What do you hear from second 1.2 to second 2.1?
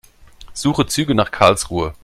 Karlsruhe.